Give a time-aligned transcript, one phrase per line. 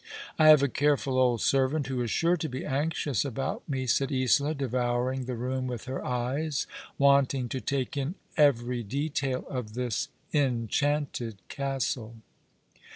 [0.39, 4.11] I have a careful old servant who is sure to be anxious about me," said
[4.11, 6.65] Isola, devouring the room with her eyes,
[6.97, 12.15] wanting to take in every detail of this enchanted castle.